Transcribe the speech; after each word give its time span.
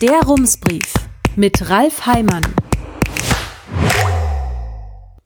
Der 0.00 0.22
Rumsbrief 0.22 0.94
mit 1.36 1.68
Ralf 1.68 2.06
Heimann. 2.06 2.40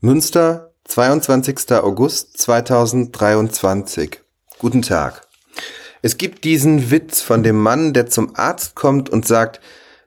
Münster, 0.00 0.72
22. 0.82 1.70
August 1.74 2.36
2023. 2.38 4.18
Guten 4.58 4.82
Tag. 4.82 5.28
Es 6.02 6.18
gibt 6.18 6.42
diesen 6.42 6.90
Witz 6.90 7.20
von 7.20 7.44
dem 7.44 7.60
Mann, 7.60 7.92
der 7.92 8.08
zum 8.08 8.34
Arzt 8.34 8.74
kommt 8.74 9.08
und 9.10 9.24
sagt, 9.28 9.60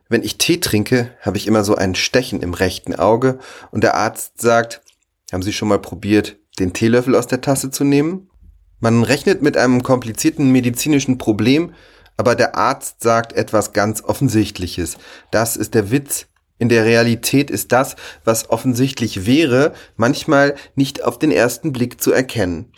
wenn 0.09 0.21
ich 0.21 0.37
Tee 0.37 0.57
trinke, 0.57 1.11
habe 1.21 1.37
ich 1.37 1.47
immer 1.47 1.63
so 1.63 1.75
ein 1.75 1.95
Stechen 1.95 2.41
im 2.41 2.53
rechten 2.53 2.93
Auge 2.93 3.39
und 3.71 3.85
der 3.85 3.95
Arzt 3.95 4.41
sagt, 4.41 4.81
haben 5.31 5.43
Sie 5.43 5.53
schon 5.53 5.69
mal 5.69 5.79
probiert, 5.79 6.35
den 6.59 6.73
Teelöffel 6.73 7.15
aus 7.15 7.27
der 7.27 7.39
Tasse 7.39 7.71
zu 7.71 7.85
nehmen? 7.85 8.29
Man 8.81 9.03
rechnet 9.03 9.41
mit 9.41 9.55
einem 9.55 9.81
komplizierten 9.81 10.51
medizinischen 10.51 11.17
Problem, 11.17 11.73
aber 12.17 12.35
der 12.35 12.55
Arzt 12.55 13.01
sagt 13.01 13.33
etwas 13.33 13.73
ganz 13.73 14.03
Offensichtliches. 14.03 14.97
Das 15.31 15.55
ist 15.55 15.75
der 15.75 15.91
Witz. 15.91 16.25
In 16.59 16.69
der 16.69 16.85
Realität 16.85 17.51
ist 17.51 17.71
das, 17.71 17.95
was 18.25 18.49
offensichtlich 18.49 19.27
wäre, 19.27 19.73
manchmal 19.95 20.55
nicht 20.75 21.03
auf 21.03 21.19
den 21.19 21.31
ersten 21.31 21.71
Blick 21.71 22.01
zu 22.01 22.11
erkennen. 22.11 22.71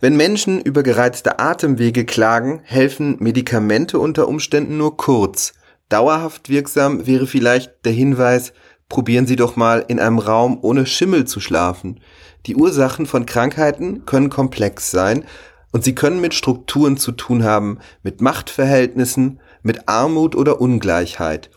Wenn 0.00 0.16
Menschen 0.16 0.60
über 0.60 0.84
gereizte 0.84 1.40
Atemwege 1.40 2.04
klagen, 2.04 2.60
helfen 2.62 3.16
Medikamente 3.18 3.98
unter 3.98 4.28
Umständen 4.28 4.76
nur 4.76 4.96
kurz. 4.96 5.54
Dauerhaft 5.88 6.48
wirksam 6.48 7.06
wäre 7.06 7.26
vielleicht 7.26 7.84
der 7.84 7.92
Hinweis, 7.92 8.52
probieren 8.88 9.26
Sie 9.26 9.36
doch 9.36 9.56
mal 9.56 9.84
in 9.88 9.98
einem 9.98 10.20
Raum 10.20 10.58
ohne 10.62 10.86
Schimmel 10.86 11.24
zu 11.24 11.40
schlafen. 11.40 12.00
Die 12.46 12.54
Ursachen 12.54 13.06
von 13.06 13.26
Krankheiten 13.26 14.06
können 14.06 14.30
komplex 14.30 14.92
sein 14.92 15.24
und 15.72 15.84
sie 15.84 15.94
können 15.94 16.20
mit 16.20 16.34
Strukturen 16.34 16.96
zu 16.96 17.12
tun 17.12 17.44
haben, 17.44 17.78
mit 18.02 18.20
Machtverhältnissen, 18.20 19.40
mit 19.62 19.88
Armut 19.88 20.34
oder 20.34 20.60
Ungleichheit. 20.60 21.50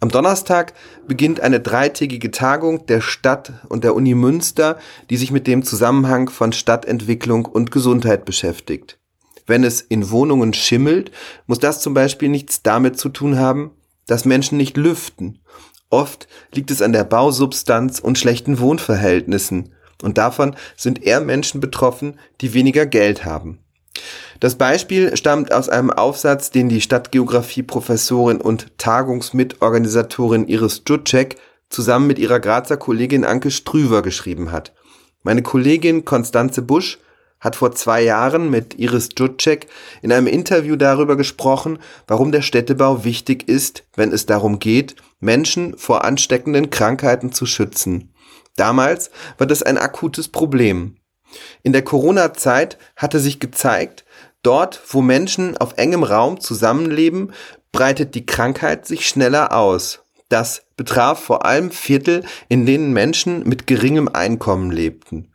Am 0.00 0.10
Donnerstag 0.10 0.74
beginnt 1.08 1.40
eine 1.40 1.58
dreitägige 1.58 2.30
Tagung 2.30 2.86
der 2.86 3.00
Stadt 3.00 3.52
und 3.68 3.82
der 3.82 3.96
Uni 3.96 4.14
Münster, 4.14 4.78
die 5.10 5.16
sich 5.16 5.32
mit 5.32 5.48
dem 5.48 5.64
Zusammenhang 5.64 6.30
von 6.30 6.52
Stadtentwicklung 6.52 7.46
und 7.46 7.72
Gesundheit 7.72 8.24
beschäftigt. 8.24 8.98
Wenn 9.46 9.64
es 9.64 9.80
in 9.80 10.10
Wohnungen 10.10 10.54
schimmelt, 10.54 11.10
muss 11.46 11.58
das 11.58 11.80
zum 11.80 11.94
Beispiel 11.94 12.28
nichts 12.28 12.62
damit 12.62 12.98
zu 12.98 13.08
tun 13.08 13.38
haben, 13.38 13.72
dass 14.06 14.24
Menschen 14.24 14.56
nicht 14.56 14.76
lüften. 14.76 15.40
Oft 15.90 16.28
liegt 16.52 16.70
es 16.70 16.82
an 16.82 16.92
der 16.92 17.04
Bausubstanz 17.04 17.98
und 17.98 18.18
schlechten 18.18 18.60
Wohnverhältnissen. 18.60 19.74
Und 20.02 20.18
davon 20.18 20.56
sind 20.76 21.02
eher 21.02 21.20
Menschen 21.20 21.60
betroffen, 21.60 22.18
die 22.40 22.54
weniger 22.54 22.86
Geld 22.86 23.24
haben. 23.24 23.58
Das 24.40 24.54
Beispiel 24.54 25.16
stammt 25.16 25.52
aus 25.52 25.68
einem 25.68 25.90
Aufsatz, 25.90 26.50
den 26.50 26.68
die 26.68 26.80
Stadtgeografie-Professorin 26.80 28.40
und 28.40 28.78
Tagungsmitorganisatorin 28.78 30.46
Iris 30.46 30.84
Dutschek 30.84 31.36
zusammen 31.68 32.06
mit 32.06 32.18
ihrer 32.18 32.38
Grazer 32.38 32.76
Kollegin 32.76 33.24
Anke 33.24 33.50
Strüver 33.50 34.02
geschrieben 34.02 34.52
hat. 34.52 34.72
Meine 35.22 35.42
Kollegin 35.42 36.04
Konstanze 36.04 36.62
Busch 36.62 36.98
hat 37.40 37.56
vor 37.56 37.72
zwei 37.72 38.02
Jahren 38.02 38.50
mit 38.50 38.78
Iris 38.78 39.10
Dutschek 39.10 39.66
in 40.02 40.12
einem 40.12 40.26
Interview 40.26 40.76
darüber 40.76 41.16
gesprochen, 41.16 41.78
warum 42.06 42.32
der 42.32 42.42
Städtebau 42.42 43.04
wichtig 43.04 43.48
ist, 43.48 43.84
wenn 43.94 44.12
es 44.12 44.26
darum 44.26 44.58
geht, 44.58 44.96
Menschen 45.20 45.76
vor 45.76 46.04
ansteckenden 46.04 46.70
Krankheiten 46.70 47.32
zu 47.32 47.46
schützen. 47.46 48.12
Damals 48.58 49.10
war 49.38 49.46
das 49.46 49.62
ein 49.62 49.78
akutes 49.78 50.28
Problem. 50.28 50.96
In 51.62 51.72
der 51.72 51.82
Corona-Zeit 51.82 52.78
hatte 52.96 53.20
sich 53.20 53.38
gezeigt, 53.38 54.04
dort, 54.42 54.80
wo 54.88 55.00
Menschen 55.00 55.56
auf 55.56 55.74
engem 55.76 56.02
Raum 56.02 56.40
zusammenleben, 56.40 57.32
breitet 57.72 58.14
die 58.14 58.26
Krankheit 58.26 58.86
sich 58.86 59.08
schneller 59.08 59.54
aus. 59.54 60.00
Das 60.28 60.62
betraf 60.76 61.20
vor 61.22 61.46
allem 61.46 61.70
Viertel, 61.70 62.24
in 62.48 62.66
denen 62.66 62.92
Menschen 62.92 63.48
mit 63.48 63.66
geringem 63.66 64.08
Einkommen 64.08 64.70
lebten. 64.70 65.32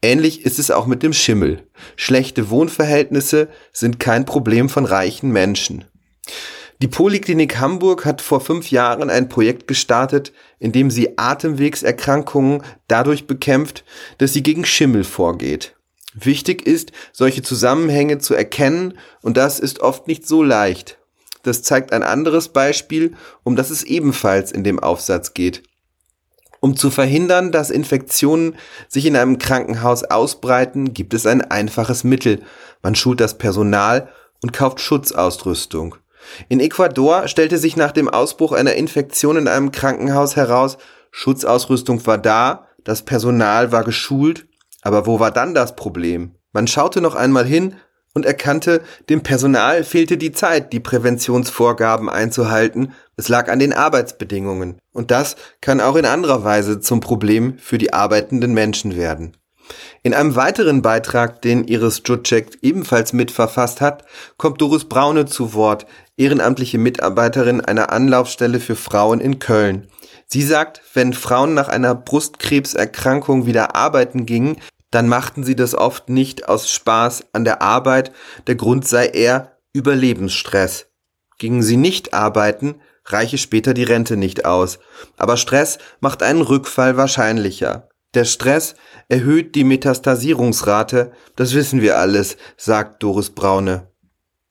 Ähnlich 0.00 0.44
ist 0.44 0.58
es 0.58 0.70
auch 0.70 0.86
mit 0.86 1.02
dem 1.02 1.12
Schimmel. 1.12 1.68
Schlechte 1.96 2.50
Wohnverhältnisse 2.50 3.48
sind 3.72 3.98
kein 3.98 4.24
Problem 4.24 4.68
von 4.68 4.84
reichen 4.84 5.30
Menschen. 5.30 5.84
Die 6.82 6.88
Poliklinik 6.88 7.60
Hamburg 7.60 8.04
hat 8.04 8.20
vor 8.20 8.40
fünf 8.40 8.72
Jahren 8.72 9.08
ein 9.08 9.28
Projekt 9.28 9.68
gestartet, 9.68 10.32
in 10.58 10.72
dem 10.72 10.90
sie 10.90 11.16
Atemwegserkrankungen 11.16 12.64
dadurch 12.88 13.28
bekämpft, 13.28 13.84
dass 14.18 14.32
sie 14.32 14.42
gegen 14.42 14.64
Schimmel 14.64 15.04
vorgeht. 15.04 15.76
Wichtig 16.12 16.66
ist, 16.66 16.90
solche 17.12 17.42
Zusammenhänge 17.42 18.18
zu 18.18 18.34
erkennen 18.34 18.98
und 19.20 19.36
das 19.36 19.60
ist 19.60 19.78
oft 19.78 20.08
nicht 20.08 20.26
so 20.26 20.42
leicht. 20.42 20.98
Das 21.44 21.62
zeigt 21.62 21.92
ein 21.92 22.02
anderes 22.02 22.48
Beispiel, 22.48 23.14
um 23.44 23.54
das 23.54 23.70
es 23.70 23.84
ebenfalls 23.84 24.50
in 24.50 24.64
dem 24.64 24.80
Aufsatz 24.80 25.34
geht. 25.34 25.62
Um 26.58 26.76
zu 26.76 26.90
verhindern, 26.90 27.52
dass 27.52 27.70
Infektionen 27.70 28.56
sich 28.88 29.06
in 29.06 29.14
einem 29.14 29.38
Krankenhaus 29.38 30.02
ausbreiten, 30.02 30.94
gibt 30.94 31.14
es 31.14 31.26
ein 31.26 31.42
einfaches 31.42 32.02
Mittel. 32.02 32.42
Man 32.82 32.96
schult 32.96 33.20
das 33.20 33.38
Personal 33.38 34.08
und 34.42 34.52
kauft 34.52 34.80
Schutzausrüstung. 34.80 35.94
In 36.48 36.60
Ecuador 36.60 37.28
stellte 37.28 37.58
sich 37.58 37.76
nach 37.76 37.92
dem 37.92 38.08
Ausbruch 38.08 38.52
einer 38.52 38.74
Infektion 38.74 39.36
in 39.36 39.48
einem 39.48 39.72
Krankenhaus 39.72 40.36
heraus, 40.36 40.78
Schutzausrüstung 41.10 42.06
war 42.06 42.18
da, 42.18 42.68
das 42.84 43.02
Personal 43.02 43.70
war 43.72 43.84
geschult, 43.84 44.46
aber 44.82 45.06
wo 45.06 45.20
war 45.20 45.30
dann 45.30 45.54
das 45.54 45.76
Problem? 45.76 46.34
Man 46.52 46.66
schaute 46.66 47.00
noch 47.00 47.14
einmal 47.14 47.44
hin 47.44 47.76
und 48.14 48.26
erkannte, 48.26 48.82
dem 49.08 49.22
Personal 49.22 49.84
fehlte 49.84 50.16
die 50.16 50.32
Zeit, 50.32 50.72
die 50.72 50.80
Präventionsvorgaben 50.80 52.08
einzuhalten, 52.10 52.92
es 53.16 53.28
lag 53.28 53.50
an 53.50 53.58
den 53.58 53.72
Arbeitsbedingungen. 53.72 54.78
Und 54.92 55.10
das 55.10 55.36
kann 55.60 55.80
auch 55.80 55.96
in 55.96 56.04
anderer 56.04 56.44
Weise 56.44 56.80
zum 56.80 57.00
Problem 57.00 57.56
für 57.58 57.78
die 57.78 57.92
arbeitenden 57.92 58.52
Menschen 58.52 58.96
werden. 58.96 59.36
In 60.02 60.14
einem 60.14 60.36
weiteren 60.36 60.82
Beitrag, 60.82 61.42
den 61.42 61.64
Iris 61.64 62.02
Jutschek 62.04 62.58
ebenfalls 62.62 63.12
mitverfasst 63.12 63.80
hat, 63.80 64.04
kommt 64.36 64.60
Doris 64.60 64.86
Braune 64.86 65.26
zu 65.26 65.54
Wort, 65.54 65.86
ehrenamtliche 66.16 66.78
Mitarbeiterin 66.78 67.60
einer 67.60 67.92
Anlaufstelle 67.92 68.60
für 68.60 68.76
Frauen 68.76 69.20
in 69.20 69.38
Köln. 69.38 69.88
Sie 70.26 70.42
sagt, 70.42 70.80
wenn 70.94 71.12
Frauen 71.12 71.54
nach 71.54 71.68
einer 71.68 71.94
Brustkrebserkrankung 71.94 73.46
wieder 73.46 73.76
arbeiten 73.76 74.26
gingen, 74.26 74.56
dann 74.90 75.08
machten 75.08 75.44
sie 75.44 75.56
das 75.56 75.74
oft 75.74 76.08
nicht 76.08 76.48
aus 76.48 76.70
Spaß 76.70 77.24
an 77.32 77.44
der 77.44 77.62
Arbeit, 77.62 78.12
der 78.46 78.54
Grund 78.54 78.86
sei 78.86 79.06
eher 79.06 79.56
Überlebensstress. 79.72 80.86
Gingen 81.38 81.62
sie 81.62 81.76
nicht 81.76 82.14
arbeiten, 82.14 82.80
reiche 83.06 83.38
später 83.38 83.74
die 83.74 83.84
Rente 83.84 84.16
nicht 84.16 84.44
aus. 84.44 84.78
Aber 85.16 85.36
Stress 85.36 85.78
macht 86.00 86.22
einen 86.22 86.42
Rückfall 86.42 86.96
wahrscheinlicher. 86.96 87.88
Der 88.14 88.24
Stress 88.26 88.74
erhöht 89.08 89.54
die 89.54 89.64
Metastasierungsrate, 89.64 91.12
das 91.34 91.54
wissen 91.54 91.80
wir 91.80 91.98
alles, 91.98 92.36
sagt 92.58 93.02
Doris 93.02 93.30
Braune. 93.30 93.88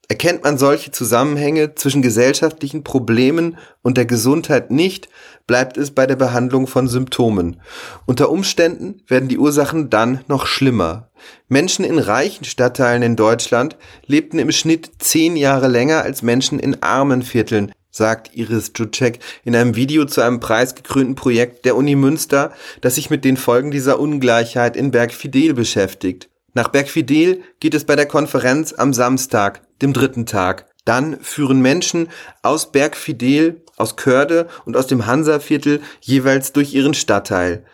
Erkennt 0.08 0.42
man 0.42 0.58
solche 0.58 0.90
Zusammenhänge 0.90 1.74
zwischen 1.74 2.02
gesellschaftlichen 2.02 2.84
Problemen 2.84 3.56
und 3.80 3.96
der 3.96 4.04
Gesundheit 4.04 4.70
nicht, 4.70 5.08
bleibt 5.46 5.78
es 5.78 5.92
bei 5.92 6.06
der 6.06 6.16
Behandlung 6.16 6.66
von 6.66 6.88
Symptomen. 6.88 7.60
Unter 8.04 8.30
Umständen 8.30 9.00
werden 9.06 9.28
die 9.28 9.38
Ursachen 9.38 9.90
dann 9.90 10.20
noch 10.26 10.46
schlimmer. 10.46 11.10
Menschen 11.48 11.84
in 11.84 11.98
reichen 11.98 12.44
Stadtteilen 12.44 13.02
in 13.02 13.16
Deutschland 13.16 13.76
lebten 14.04 14.38
im 14.38 14.50
Schnitt 14.50 14.90
zehn 14.98 15.36
Jahre 15.36 15.68
länger 15.68 16.02
als 16.02 16.20
Menschen 16.20 16.58
in 16.58 16.82
armen 16.82 17.22
Vierteln, 17.22 17.72
sagt 17.92 18.34
Iris 18.34 18.72
Dutschek 18.72 19.20
in 19.44 19.54
einem 19.54 19.76
Video 19.76 20.06
zu 20.06 20.22
einem 20.22 20.40
preisgekrönten 20.40 21.14
Projekt 21.14 21.64
der 21.64 21.76
Uni 21.76 21.94
Münster, 21.94 22.52
das 22.80 22.96
sich 22.96 23.10
mit 23.10 23.24
den 23.24 23.36
Folgen 23.36 23.70
dieser 23.70 24.00
Ungleichheit 24.00 24.76
in 24.76 24.90
Bergfidel 24.90 25.54
beschäftigt. 25.54 26.28
Nach 26.54 26.68
Bergfidel 26.68 27.42
geht 27.60 27.74
es 27.74 27.84
bei 27.84 27.94
der 27.94 28.06
Konferenz 28.06 28.72
am 28.72 28.92
Samstag, 28.92 29.62
dem 29.80 29.92
dritten 29.92 30.26
Tag. 30.26 30.66
Dann 30.84 31.20
führen 31.20 31.60
Menschen 31.60 32.08
aus 32.42 32.72
Bergfidel, 32.72 33.62
aus 33.76 33.96
Körde 33.96 34.48
und 34.64 34.76
aus 34.76 34.86
dem 34.86 35.06
Hansaviertel 35.06 35.80
jeweils 36.00 36.52
durch 36.52 36.74
ihren 36.74 36.94
Stadtteil. 36.94 37.64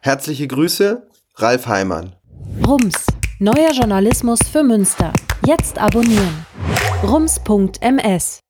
Herzliche 0.00 0.48
Grüße, 0.48 1.06
Ralf 1.36 1.66
Heimann. 1.66 2.14
Rums, 2.66 3.06
neuer 3.38 3.72
Journalismus 3.72 4.38
für 4.50 4.62
Münster. 4.62 5.12
Jetzt 5.46 5.78
abonnieren. 5.78 6.46
rums.ms 7.02 8.43